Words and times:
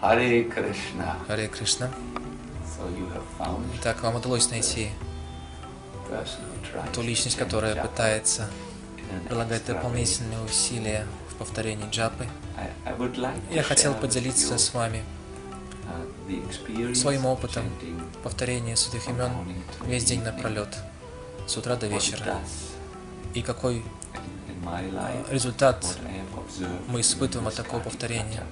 Харе 0.00 0.44
Кришна. 1.48 1.90
Have 2.78 3.22
found 3.38 3.82
Так, 3.82 4.02
вам 4.02 4.16
удалось 4.16 4.50
найти 4.50 4.90
ту 6.94 7.02
личность, 7.02 7.36
которая 7.36 7.74
пытается 7.74 8.48
прилагать 9.28 9.66
дополнительные 9.66 10.40
усилия 10.42 11.06
в 11.28 11.34
повторении 11.34 11.88
джапы. 11.90 12.26
Я 13.50 13.62
хотел 13.62 13.94
поделиться 13.94 14.56
с 14.56 14.72
вами 14.72 15.04
uh, 16.26 16.94
своим 16.94 17.26
опытом 17.26 17.64
повторения 18.22 18.76
святых 18.76 19.06
имен 19.08 19.32
весь 19.84 20.04
день 20.04 20.22
напролет, 20.22 20.78
с 21.46 21.58
утра 21.58 21.76
до 21.76 21.88
вечера. 21.88 22.38
И 23.34 23.42
какой 23.42 23.84
результат 25.28 25.84
мы 26.88 27.02
испытываем 27.02 27.48
от 27.48 27.54
такого 27.54 27.80
повторения. 27.80 28.44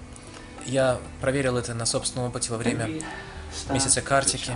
Я 0.67 0.99
проверил 1.21 1.57
это 1.57 1.75
на 1.75 1.87
собственном 1.87 2.29
опыте 2.29 2.51
во 2.51 2.57
время 2.59 2.89
месяца 3.71 4.01
Картики. 4.03 4.53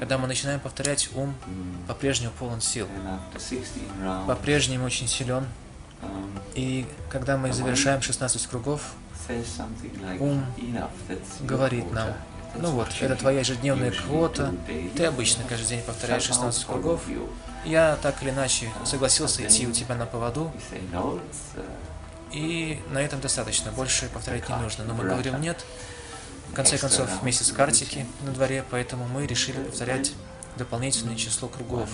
Когда 0.00 0.18
мы 0.18 0.26
начинаем 0.26 0.60
повторять, 0.60 1.10
ум 1.14 1.34
Mm. 1.46 1.86
по-прежнему 1.86 2.32
полон 2.38 2.60
сил, 2.60 2.86
And 2.86 3.18
after 3.34 3.38
16 3.40 3.82
rounds, 4.02 4.26
по-прежнему 4.26 4.84
очень 4.86 5.06
силен. 5.08 5.46
um, 6.02 6.40
И 6.54 6.86
когда 7.10 7.36
мы 7.36 7.52
завершаем 7.52 8.00
16 8.02 8.46
кругов, 8.46 8.92
ум 10.20 10.44
"Enough, 10.58 10.90
that's 11.08 11.40
your 11.40 11.46
говорит 11.46 11.92
нам, 11.92 12.08
ну 12.56 12.70
вот, 12.70 12.88
это 13.00 13.16
твоя 13.16 13.40
ежедневная 13.40 13.90
квота, 13.90 14.54
ты 14.96 15.04
обычно 15.04 15.44
каждый 15.44 15.68
день 15.68 15.82
повторяешь 15.82 16.22
Somehow 16.22 16.52
16 16.52 16.66
кругов, 16.66 17.02
я 17.64 17.96
так 18.02 18.22
или 18.22 18.30
иначе 18.30 18.70
согласился 18.84 19.46
идти 19.46 19.66
у 19.66 19.72
тебя 19.72 19.94
на 19.94 20.06
поводу, 20.06 20.52
We 20.54 20.78
say, 20.78 20.90
"No, 20.92 21.20
it's, 21.20 21.58
uh, 21.58 21.64
и 22.34 22.82
на 22.90 22.98
этом 22.98 23.20
достаточно, 23.20 23.70
больше 23.70 24.08
повторять 24.08 24.48
не 24.48 24.56
нужно. 24.56 24.84
Но 24.84 24.94
мы 24.94 25.04
говорим 25.04 25.40
нет, 25.40 25.64
в 26.50 26.54
конце 26.54 26.78
концов, 26.78 27.22
месяц 27.22 27.52
картики 27.52 28.06
на 28.22 28.32
дворе, 28.32 28.64
поэтому 28.70 29.06
мы 29.06 29.26
решили 29.26 29.62
повторять 29.62 30.12
дополнительное 30.56 31.16
число 31.16 31.48
кругов. 31.48 31.88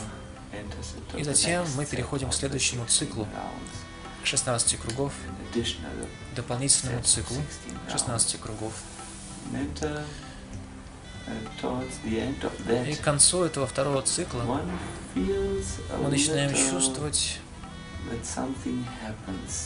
И 1.16 1.22
затем 1.22 1.66
мы 1.76 1.84
переходим 1.84 2.30
к 2.30 2.34
следующему 2.34 2.86
16 2.86 2.98
циклу. 2.98 3.24
rounds, 3.24 4.24
16 4.24 4.80
кругов, 4.80 5.12
дополнительному 6.34 7.02
циклу 7.02 7.36
16 7.36 7.84
rounds. 7.86 7.92
16 7.92 8.40
кругов. 8.40 8.72
И 12.88 12.94
к 12.94 13.00
концу 13.00 13.44
этого 13.44 13.66
второго 13.66 14.02
цикла 14.02 14.42
мы 15.14 16.08
начинаем 16.10 16.54
чувствовать 16.54 17.38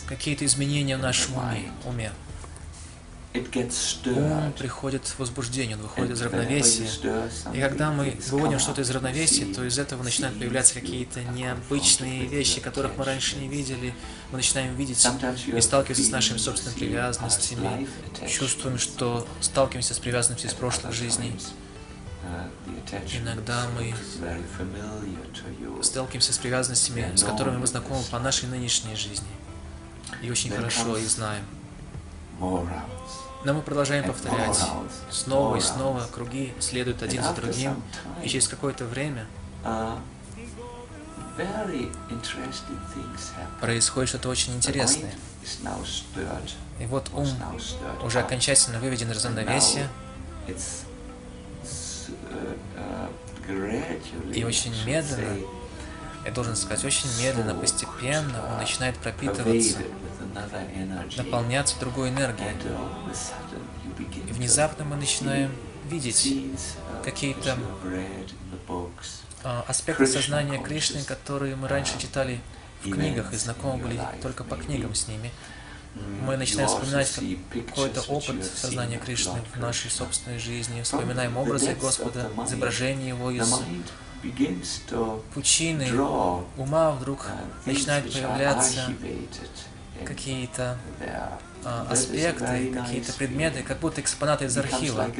какие-то 0.06 0.44
изменения 0.44 0.96
в 0.96 1.00
нашем 1.00 1.34
уме. 1.84 2.12
Ум 3.34 3.40
stirred. 3.42 4.52
приходит 4.52 5.06
в 5.06 5.18
возбуждение, 5.18 5.76
он 5.76 5.82
выходит 5.82 6.12
из 6.12 6.22
равновесия. 6.22 6.88
И 7.52 7.60
когда 7.60 7.90
мы 7.90 8.16
выводим 8.30 8.60
что-то 8.60 8.82
из 8.82 8.90
равновесия, 8.90 9.52
то 9.52 9.64
из 9.64 9.76
этого 9.76 10.04
начинают 10.04 10.38
появляться 10.38 10.74
какие-то 10.74 11.24
необычные 11.24 12.26
вещи, 12.26 12.60
которых 12.60 12.96
мы 12.96 13.04
раньше 13.04 13.36
не 13.36 13.48
видели. 13.48 13.92
Мы 14.30 14.36
начинаем 14.36 14.76
видеть 14.76 15.04
и 15.46 15.60
сталкиваться 15.60 16.04
с 16.04 16.10
нашими 16.10 16.38
собственными 16.38 16.78
привязанностями, 16.78 17.88
чувствуем, 18.28 18.78
что 18.78 19.26
сталкиваемся 19.40 19.94
с 19.94 19.98
привязанностью 19.98 20.48
из 20.48 20.54
прошлых 20.54 20.92
жизней. 20.92 21.36
uh, 22.24 23.20
Иногда 23.20 23.66
мы. 23.76 23.94
Сталкиваемся 25.82 26.32
с 26.32 26.38
привязанностями, 26.38 27.16
с 27.16 27.24
которыми 27.24 27.56
мы 27.56 27.66
знакомы 27.66 28.02
по 28.12 28.20
нашей 28.20 28.48
нынешней 28.48 28.94
жизни. 28.94 29.26
И 30.22 30.30
очень 30.30 30.50
хорошо 30.50 30.96
и 30.96 31.04
знаем. 31.04 31.44
More 32.40 32.66
rounds. 32.66 33.33
Но 33.44 33.52
мы 33.52 33.62
продолжаем 33.62 34.04
повторять. 34.04 34.58
Снова 35.10 35.56
и 35.56 35.60
снова 35.60 36.06
круги 36.10 36.54
следуют 36.60 37.02
один 37.02 37.22
за 37.22 37.32
другим. 37.34 37.82
И 38.22 38.28
через 38.28 38.48
какое-то 38.48 38.84
время 38.86 39.26
happen. 43.36 43.60
происходит 43.60 44.08
что-то 44.10 44.28
очень 44.28 44.54
интересное. 44.54 45.12
И 46.80 46.86
вот 46.86 47.10
ум 47.12 47.28
уже 48.02 48.20
окончательно 48.20 48.78
выведен 48.78 49.10
из 49.10 49.24
равновесия, 49.24 49.88
uh, 50.46 50.68
uh, 53.48 54.34
И 54.34 54.44
очень 54.44 54.74
медленно, 54.84 55.38
я 56.24 56.30
должен 56.32 56.56
сказать, 56.56 56.84
очень 56.84 57.08
медленно, 57.20 57.54
постепенно 57.54 58.52
он 58.52 58.58
начинает 58.58 58.96
пропитываться, 58.98 59.78
наполняться 61.16 61.78
другой 61.80 62.10
энергией. 62.10 62.54
И 64.28 64.32
внезапно 64.32 64.84
мы 64.84 64.96
начинаем 64.96 65.50
видеть 65.88 66.32
какие-то, 67.04 67.56
а, 69.42 69.64
аспекты 69.68 70.06
сознания 70.06 70.58
Кришны, 70.58 71.02
которые 71.02 71.54
мы 71.56 71.68
раньше 71.68 71.98
читали 71.98 72.40
в 72.82 72.90
книгах 72.90 73.32
и 73.32 73.36
знакомы 73.36 73.82
были 73.82 74.00
только 74.22 74.44
по 74.44 74.56
книгам 74.56 74.94
с 74.94 75.08
ними. 75.08 75.30
Mm, 75.94 76.24
Мы 76.24 76.36
начинаем 76.36 76.68
вспоминать 76.68 77.12
какой-то 77.68 78.00
опыт 78.02 78.44
сознания 78.44 78.98
Кришны 78.98 79.40
в 79.54 79.60
нашей 79.60 79.90
собственной 79.90 80.38
жизни, 80.38 80.82
вспоминаем 80.82 81.36
образы 81.36 81.74
Господа, 81.74 82.30
изображение 82.44 83.08
Его 83.10 83.30
из 83.30 83.60
пучины 85.34 85.92
ума 86.56 86.92
вдруг 86.92 87.26
начинают 87.66 88.12
появляться 88.12 88.90
какие-то 90.04 90.76
а, 91.64 91.86
аспекты, 91.90 92.72
какие-то 92.72 93.12
предметы, 93.14 93.62
как 93.62 93.78
будто 93.78 94.00
экспонаты 94.00 94.46
из 94.46 94.56
архива. 94.58 95.10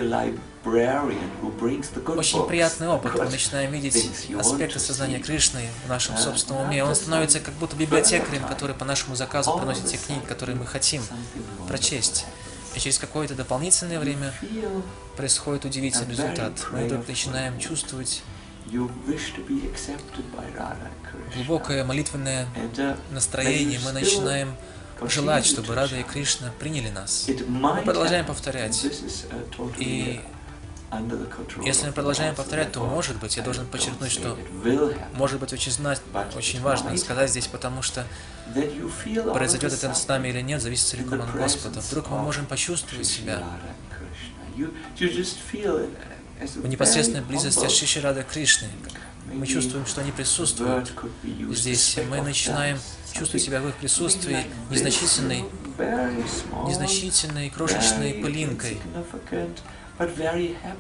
Очень 2.17 2.47
приятный 2.47 2.89
опыт. 2.89 3.15
Мы 3.15 3.25
начинаем 3.25 3.73
видеть 3.73 4.29
аспекты 4.39 4.79
сознания. 4.79 5.21
Кришны 5.21 5.69
в 5.87 5.89
нашем 5.89 6.17
собственном 6.17 6.69
уме. 6.69 6.85
Он 6.85 6.95
становится 6.95 7.41
как 7.41 7.55
будто 7.55 7.77
библиотекарем, 7.77 8.45
который 8.45 8.75
по 8.75 8.85
нашему 8.85 9.17
заказу 9.17 9.57
приносит 9.57 9.87
те 9.87 9.97
книги, 9.97 10.25
которые 10.27 10.57
мы 10.57 10.67
хотим 10.67 11.03
прочесть. 11.69 12.27
И 12.75 12.81
через 12.81 12.99
какое-то 12.99 13.35
дополнительное 13.35 14.01
время 14.01 14.33
происходит 15.17 15.65
удивительный 15.65 16.11
результат. 16.11 16.53
Мы 16.73 16.87
вдруг 16.87 17.07
начинаем 17.07 17.59
чувствовать 17.59 18.23
глубокое 21.35 21.85
молитвенное 21.85 22.47
uh, 22.57 22.97
настроение. 23.11 23.81
Мы 23.85 23.93
начинаем 23.93 24.55
желать, 25.09 25.47
чтобы 25.47 25.75
Рада 25.75 25.97
и. 25.97 26.03
Кришна 26.03 26.51
приняли 26.59 26.91
нас. 26.91 27.29
Мы 27.49 27.83
продолжаем 27.83 28.25
повторять. 28.27 28.73
uh, 28.85 29.75
И 29.79 30.21
uh, 30.21 31.65
если 31.65 31.87
мы 31.87 31.93
продолжаем 31.93 32.35
повторять, 32.35 32.73
то, 32.73 32.85
может 32.85 33.17
быть, 33.19 33.37
я 33.37 33.43
должен 33.43 33.67
подчеркнуть, 33.67 34.13
что 34.13 34.39
Может 35.15 35.41
быть, 35.41 35.53
очень, 35.53 35.73
зна- 35.73 35.97
but 36.13 36.37
очень 36.37 36.61
важно 36.61 36.97
сказать 36.97 37.31
здесь, 37.31 37.47
потому 37.47 37.83
что 37.83 38.05
произойдет 39.33 39.73
это 39.73 39.95
с 39.95 40.07
нами 40.07 40.29
или 40.29 40.41
нет, 40.41 40.63
зависит 40.63 40.87
целиком 40.87 41.21
от 41.23 41.33
Господа. 41.33 41.81
Вдруг 41.81 42.11
мы 42.11 42.19
можем 42.19 42.47
почувствовать 42.47 43.07
себя 43.07 43.43
В 46.41 46.67
непосредственной 46.67 47.23
близости 47.23 47.65
от 47.65 47.71
Шиши 47.71 48.01
Рады 48.01 48.25
Кришны. 48.29 48.69
Мы 49.33 49.47
чувствуем, 49.47 49.87
что 49.87 50.01
они 50.01 50.13
присутствуют 50.13 50.93
здесь. 51.51 51.99
Мы 52.09 52.21
начинаем 52.21 52.79
чувствовать 53.13 53.43
себя 53.43 53.61
в 53.61 53.69
их 53.69 53.75
присутствии 53.77 54.45
незначительной, 54.71 55.45
незначительной 56.67 57.51
крошечной 57.51 58.15
пылинкой, 58.15 58.81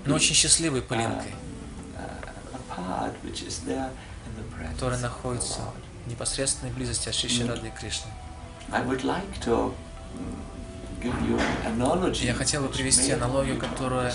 но 0.05 0.14
очень 0.14 0.34
счастливой 0.34 0.82
пылинкой, 0.82 1.34
которая 4.73 4.99
находится 5.00 5.61
в 6.05 6.08
непосредственной 6.11 6.73
близости 6.73 7.08
от 7.08 7.14
Шиши 7.14 7.46
Рады 7.46 7.73
Кришны. 7.78 8.11
Я 12.23 12.34
хотел 12.34 12.62
бы 12.62 12.69
привести 12.69 13.12
аналогию, 13.12 13.58
которая 13.58 14.12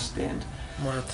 может 0.80 1.04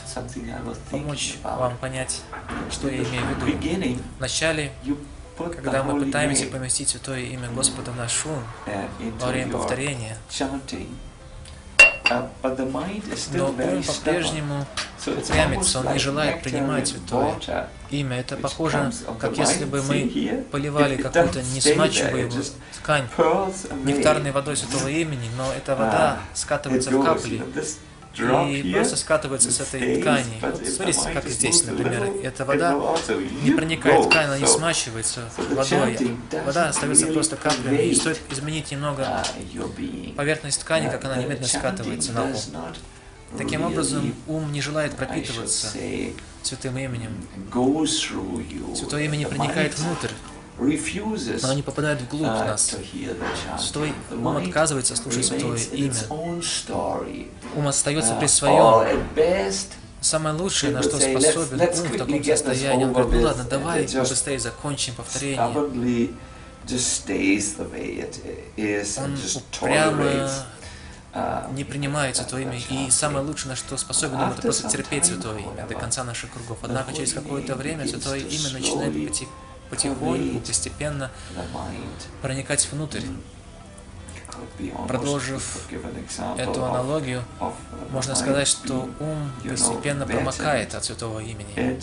помочь 0.91 1.37
вам 1.43 1.77
понять, 1.79 2.23
что 2.71 2.89
я 2.89 2.99
имею 2.99 3.25
в 3.27 3.47
виду. 3.47 4.01
Вначале, 4.19 4.73
you 4.85 4.99
put 5.37 5.55
когда 5.55 5.83
мы 5.83 6.01
пытаемся 6.05 6.47
поместить 6.47 6.89
святое 6.89 7.21
имя 7.21 7.49
Господа 7.51 7.91
в 7.91 7.97
наш 7.97 8.25
ум 8.27 8.43
uh, 8.67 8.89
into 9.01 9.21
во 9.21 9.29
время 9.29 9.53
повторения, 9.53 10.17
uh, 10.29 10.69
но 13.33 13.47
ум 13.49 13.83
по-прежнему 13.83 14.67
упрямится, 15.07 15.81
он 15.81 15.93
не 15.93 15.99
желает 15.99 16.43
принимать 16.43 16.89
святое 16.89 17.35
имя. 17.91 18.21
Это 18.21 18.37
похоже, 18.37 18.93
как 19.19 19.37
если 19.37 19.65
бы 19.65 19.83
мы 19.83 20.45
поливали 20.51 20.97
какую-то 20.97 21.43
несмачиваемую 21.43 22.45
ткань 22.83 23.07
нектарной 23.85 24.33
водой 24.33 24.57
святого 24.57 24.89
имени, 24.89 25.29
но 25.37 25.53
эта 25.53 25.77
вода 25.77 26.19
It 26.33 26.37
скатывается 26.37 26.91
в 26.91 27.05
капли, 27.05 27.43
и 28.19 28.73
просто 28.73 28.97
скатывается 28.97 29.51
с 29.51 29.61
этой 29.61 30.01
ткани. 30.01 30.41
Вот 30.41 30.67
смотрите, 30.67 31.11
как 31.13 31.29
здесь, 31.29 31.65
например, 31.65 32.11
эта 32.23 32.45
вода 32.45 32.79
не 33.43 33.51
проникает 33.53 34.05
в 34.05 34.09
ткань, 34.09 34.27
она 34.27 34.39
не 34.39 34.47
смачивается 34.47 35.29
водой. 35.37 36.17
Вода 36.45 36.69
остается 36.69 37.07
просто 37.09 37.37
каплями, 37.37 37.83
и 37.83 37.95
стоит 37.95 38.21
изменить 38.31 38.71
немного 38.71 39.25
being. 39.77 40.15
поверхность 40.15 40.61
ткани, 40.61 40.89
как 40.89 41.05
она 41.05 41.17
Uh, 41.17 41.23
немедленно 41.23 41.49
скатывается 41.49 42.13
на 42.13 42.23
пол. 42.23 42.41
Таким 43.39 43.63
образом, 43.63 44.15
ум 44.27 44.53
не 44.53 44.61
желает 44.61 44.95
пропитываться 44.97 45.69
святым 46.43 46.79
именем. 46.79 47.17
Святое 48.77 49.05
имя 49.05 49.17
не 49.17 49.27
проникает 49.27 49.79
внутрь, 49.79 50.11
refuses 50.59 51.45
оно 51.45 51.55
не 51.55 51.63
попадает 51.63 52.01
вглубь 52.03 52.27
uh, 52.27 52.47
нас. 52.47 52.75
Святой 53.59 53.93
ум 54.11 54.37
отказывается 54.37 54.97
слушать 54.97 55.27
святое 55.27 55.57
in 55.57 55.75
имя. 55.75 55.95
Ум 57.55 57.69
остается 57.69 58.13
Uh, 58.13 58.19
при 58.19 58.27
своем. 58.27 59.05
Самое 60.01 60.37
лучшее, 60.37 60.73
на 60.73 60.83
что 60.83 60.99
say, 60.99 61.15
"Let's- 61.15 61.33
способен 61.33 61.61
ум 61.61 61.69
в 61.89 61.99
таком 61.99 62.25
состоянии. 62.25 62.85
Он 62.85 62.93
говорит, 62.93 63.13
ну 63.13 63.23
ладно, 63.23 63.45
давай 63.45 63.85
just 63.85 64.03
побыстрее 64.03 64.39
закончим 64.39 64.95
повторение. 64.95 65.41
Он 68.99 69.17
упрямо 69.37 70.31
uh, 71.15 71.55
не 71.55 71.65
принимает 71.65 72.17
Святое 72.17 72.43
Имя. 72.43 72.61
И 72.71 72.91
самое 72.91 73.25
лучшее, 73.25 73.51
на 73.51 73.57
что 73.57 73.77
способен 73.77 74.21
ум, 74.21 74.31
это 74.33 74.43
просто 74.43 74.69
терпеть 74.69 75.07
Святое 75.07 75.39
Имя 75.39 75.67
до 75.69 75.75
конца 75.75 76.05
наших 76.05 76.31
кругов. 76.33 76.59
Однако 76.63 76.93
через 76.93 77.13
какое-то 77.13 77.55
время 77.55 77.87
Святое 77.89 78.19
Имя 78.21 78.51
начинает 78.53 78.93
поти- 78.95 79.29
потихоньку, 79.71 80.41
постепенно 80.41 81.11
проникать 82.23 82.69
внутрь. 82.73 83.01
Продолжив 84.87 85.67
Эту 86.37 86.65
аналогию, 86.65 87.23
можно 87.91 88.15
сказать, 88.15 88.47
что 88.47 88.89
ум 89.01 89.33
постепенно 89.49 90.07
промокает 90.07 90.75
от 90.75 90.85
Святого 90.85 91.21
Имени. 91.21 91.81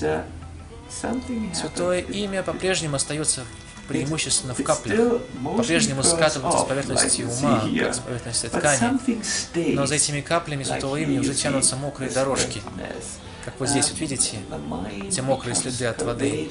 Святое. 1.55 2.01
Имя 2.01 2.43
по-прежнему 2.43 2.95
остается 2.97 3.41
преимущественно 3.87 4.53
в 4.53 4.63
каплях. 4.63 5.21
По-прежнему 5.57 6.03
скатывается 6.03 6.59
с 6.59 6.63
поверхности 6.65 7.23
ума, 7.23 7.63
как 7.79 7.95
с 7.95 7.99
поверхности 7.99 8.47
ткани. 8.47 9.75
Но 9.75 9.85
за 9.87 9.95
этими 9.95 10.21
каплями 10.21 10.63
Святого 10.63 10.97
Имени 10.97 11.19
уже 11.19 11.33
тянутся 11.33 11.75
мокрые 11.75 12.11
дорожки. 12.11 12.61
Как 13.45 13.59
вот 13.59 13.67
здесь, 13.67 13.89
вот 13.89 13.99
видите, 13.99 14.39
эти 15.05 15.19
мокрые 15.19 15.55
следы 15.55 15.85
от 15.85 16.01
воды. 16.01 16.49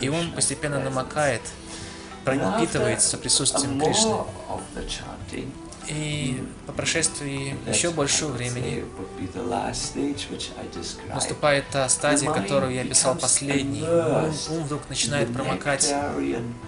И 0.00 0.08
он 0.08 0.32
постепенно 0.32 0.80
намокает, 0.80 1.42
пропитывается 2.24 3.18
присутствием 3.18 3.80
Кришны. 3.80 4.24
И 5.88 6.42
по 6.66 6.72
прошествии 6.72 7.56
еще 7.68 7.90
большего 7.90 8.30
времени 8.30 8.84
наступает 11.12 11.64
та 11.70 11.88
стадия, 11.88 12.30
которую 12.30 12.72
я 12.72 12.82
описал 12.82 13.14
последней. 13.16 13.82
Ум, 13.82 14.32
ум 14.50 14.64
вдруг 14.64 14.88
начинает 14.88 15.32
промокать 15.32 15.92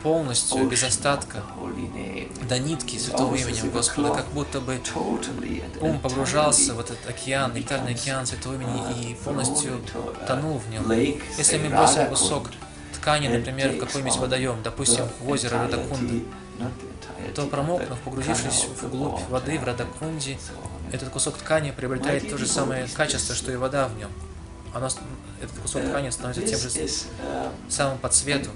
полностью, 0.03 0.67
без 0.69 0.83
остатка, 0.83 1.43
до 2.49 2.59
нитки 2.59 2.99
святого 2.99 3.35
имени 3.35 3.69
Господа, 3.71 4.15
как 4.15 4.27
будто 4.29 4.61
бы 4.61 4.81
ум 5.81 5.99
погружался 6.01 6.75
в 6.75 6.81
этот 6.81 6.99
океан, 7.09 7.55
нектарный 7.55 7.95
океан 7.95 8.27
святого 8.27 8.55
имени 8.55 9.11
и 9.11 9.15
полностью 9.15 9.81
тонул 10.27 10.59
в 10.59 10.69
нем. 10.71 10.91
Если 11.39 11.59
мы 11.59 11.69
бросим 11.69 12.09
кусок 12.09 12.51
ткани, 12.95 13.29
например, 13.29 13.73
в 13.73 13.79
какой-нибудь 13.79 14.17
водоем, 14.17 14.63
допустим, 14.63 15.05
в 15.21 15.29
озеро 15.29 15.59
Радакунды, 15.63 16.25
то 17.35 17.47
промокнув, 17.47 17.99
погрузившись 18.01 18.67
вглубь 18.83 19.21
воды 19.29 19.59
в 19.59 19.65
Радакунде, 19.65 20.39
этот 20.93 21.09
кусок 21.09 21.37
ткани 21.37 21.71
приобретает 21.73 22.31
то 22.31 22.39
же 22.39 22.47
самое 22.47 22.87
качество, 22.89 23.35
что 23.35 23.53
и 23.53 23.57
вода 23.57 23.89
в 23.89 23.97
нем. 23.97 24.11
Оно, 24.73 24.89
этот 25.41 25.59
кусок 25.61 25.85
ткани 25.85 26.11
становится 26.11 26.47
тем 26.47 26.59
же 26.59 26.71
самым 27.69 27.99
по 27.99 28.09
цвету. 28.09 28.51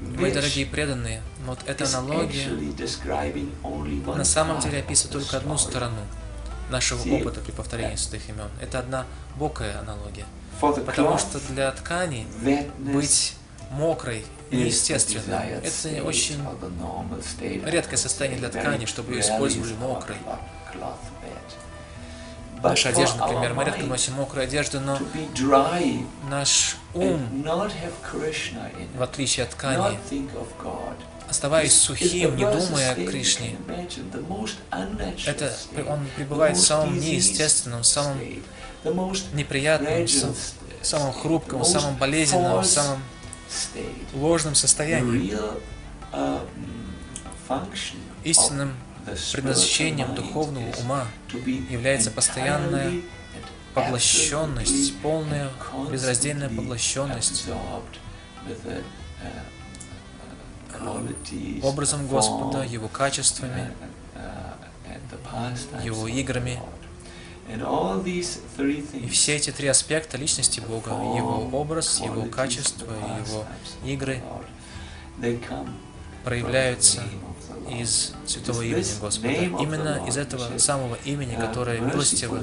Мои 0.00 0.32
дорогие 0.32 0.66
преданные, 0.66 1.22
вот 1.46 1.60
эта 1.66 1.86
аналогия 1.86 2.48
на 4.06 4.24
самом 4.24 4.60
деле 4.60 4.80
описывает 4.80 5.12
только 5.12 5.38
одну 5.38 5.56
сторону 5.56 5.98
нашего 6.70 7.00
опыта 7.14 7.40
при 7.40 7.52
повторении 7.52 7.96
святых 7.96 8.28
имен. 8.28 8.48
Это 8.60 8.78
одна 8.80 9.06
бокая 9.36 9.78
аналогия. 9.80 10.26
Потому 10.60 11.18
что 11.18 11.40
для 11.50 11.70
ткани 11.72 12.26
быть 12.78 13.34
мокрой 13.70 14.24
неестественно. 14.50 15.22
Это 15.64 15.90
не 15.90 16.00
очень 16.00 16.36
редкое 17.66 17.96
состояние 17.96 18.38
для 18.40 18.48
ткани, 18.48 18.84
чтобы 18.86 19.12
ее 19.12 19.20
использовали 19.20 19.72
мокрой. 19.74 20.16
Наша 22.70 22.88
одежда, 22.90 23.18
например, 23.26 23.54
мы 23.54 23.64
редко 23.64 23.80
носим 23.90 24.14
мокрую 24.14 24.44
одежду, 24.44 24.80
но 24.80 24.98
наш 26.30 26.76
ум, 26.94 27.42
в 28.96 29.02
отличие 29.02 29.44
от 29.44 29.50
ткани, 29.50 29.98
оставаясь 31.28 31.74
сухим, 31.78 32.36
не 32.36 32.44
думая 32.68 32.92
о 32.92 32.94
Кришне, 33.10 33.56
это 35.26 35.54
он 35.88 36.06
пребывает 36.16 36.56
в 36.56 36.60
самом 36.64 36.98
неестественном, 36.98 37.84
самом 37.84 38.16
неприятном, 39.34 39.88
сам- 40.08 40.34
самом 40.82 41.12
хрупком, 41.12 41.64
самом 41.64 41.96
болезненном, 41.96 42.64
самом 42.64 43.02
ложном 44.14 44.54
состоянии. 44.54 45.34
Истинным 48.24 48.72
предназначением 49.32 50.14
духовного 50.14 50.70
ума 50.80 51.06
является 51.68 52.10
постоянная 52.10 53.02
поглощенность, 53.74 54.96
полная 55.00 55.50
безраздельная 55.90 56.48
поглощенность 56.48 57.46
образом 61.62 62.06
Господа, 62.06 62.62
Его 62.64 62.88
качествами, 62.88 63.72
Его 65.82 66.08
играми. 66.08 66.60
И 67.48 69.08
все 69.08 69.36
эти 69.36 69.50
три 69.50 69.68
аспекта 69.68 70.16
личности 70.16 70.60
Бога, 70.60 70.90
Его 70.90 71.48
образ, 71.52 72.00
Его 72.00 72.24
качество, 72.24 72.86
Его 73.26 73.44
игры 73.84 74.22
проявляются 76.24 77.02
из 77.70 78.12
святого 78.26 78.62
имени 78.62 79.00
Господа. 79.00 79.28
Именно 79.28 80.04
из 80.08 80.16
этого 80.16 80.58
самого 80.58 80.96
имени, 81.04 81.34
которое 81.36 81.80
милостиво 81.80 82.42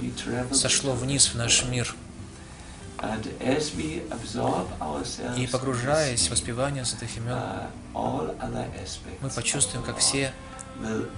сошло 0.51 0.93
вниз 0.93 1.27
в 1.27 1.36
наш 1.36 1.65
мир. 1.65 1.96
И 5.36 5.48
погружаясь 5.48 6.27
в 6.27 6.31
воспевание 6.31 6.86
святых 6.86 7.17
имен, 7.17 7.39
мы 9.22 9.29
почувствуем, 9.29 9.84
как 9.84 9.98
все 9.98 10.31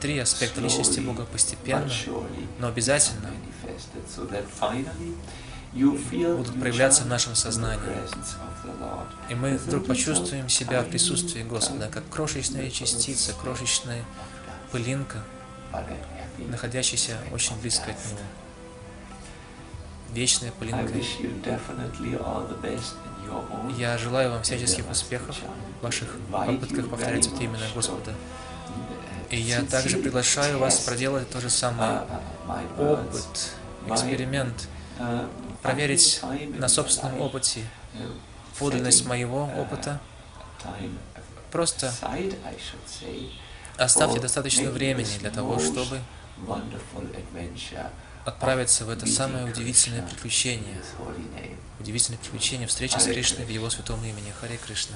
три 0.02 0.20
аспекта 0.20 0.62
личности 0.62 1.00
Бога 1.00 1.26
постепенно, 1.26 1.90
но 2.60 2.68
обязательно 2.68 3.30
будут 5.74 6.60
проявляться 6.60 7.04
в 7.04 7.08
нашем 7.08 7.36
сознании. 7.36 7.82
И 9.30 9.36
мы 9.36 9.58
вдруг 9.58 9.88
почувствуем 9.88 10.50
себя 10.50 10.82
в 10.82 10.90
присутствии 10.90 11.44
Господа, 11.44 11.88
как 11.88 12.08
крошечная 12.10 12.70
частица, 12.70 13.34
крошечная 13.34 14.04
пылинка, 14.72 15.24
находящаяся 16.38 17.18
очень 17.32 17.60
близко 17.60 17.92
от 17.92 17.98
Него. 17.98 18.20
Вечная 20.14 20.52
пылинка. 20.52 20.94
Я 23.78 23.98
желаю 23.98 24.32
вам 24.32 24.44
всяческих 24.44 24.90
успехов 24.90 25.38
в 25.80 25.84
ваших 25.84 26.08
попытках 26.32 26.90
повторять 26.90 27.28
это 27.28 27.44
именно 27.44 27.66
Господа. 27.74 28.14
И 29.34 29.38
я 29.38 29.64
также 29.64 29.98
приглашаю 29.98 30.60
вас 30.60 30.82
проделать 30.82 31.28
то 31.32 31.42
же 31.42 31.50
самое 31.50 32.04
опыт, 32.78 33.56
эксперимент, 33.88 34.68
проверить 35.64 36.22
на 36.60 36.68
собственном 36.68 37.20
опыте 37.20 37.64
подлинность 38.60 39.06
моего 39.08 39.50
опыта. 39.58 40.00
Просто 41.52 41.92
оставьте 43.78 44.20
достаточно 44.20 44.70
времени 44.70 45.18
для 45.18 45.32
того, 45.32 45.58
чтобы 45.58 46.00
отправиться 48.26 48.86
в 48.86 48.90
это 48.90 49.08
самое 49.08 49.46
удивительное 49.46 50.04
приключение. 50.04 50.80
Удивительное 51.80 52.20
приключение 52.20 52.68
встречи 52.68 53.00
с 53.00 53.06
Кришной 53.06 53.46
в 53.46 53.50
Его 53.50 53.72
святом 53.72 54.00
имени. 54.06 54.32
Харе 54.40 54.58
Кришна. 54.58 54.96